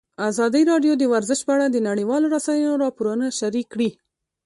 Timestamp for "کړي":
3.73-3.89